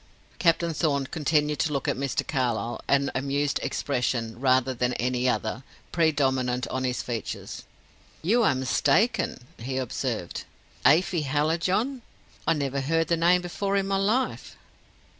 [0.39, 2.25] Captain Thorn continued to look at Mr.
[2.27, 7.65] Carlyle, an amused expression, rather than any other, predominant on his features.
[8.23, 10.43] "You are mistaken," he observed.
[10.87, 12.01] "Afy Hallijohn?
[12.47, 14.55] I never heard the name before in my life."